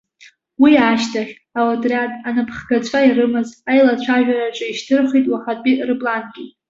Уи 0.61 0.73
ашьҭахь, 0.89 1.33
аотриад 1.59 2.11
анапхгацәа 2.27 2.99
ирымаз 3.07 3.49
аилацәажәараҿы 3.71 4.65
ишьҭырхит 4.67 5.25
уахатәи 5.29 5.79
рыплангьы. 5.87 6.45